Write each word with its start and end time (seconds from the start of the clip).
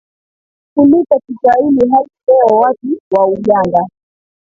kuliko 0.75 1.19
Kiswahili 1.27 1.89
hadi 1.91 2.09
leo 2.27 2.59
Watu 2.59 2.99
wa 3.11 3.27
Uganda 3.27 3.87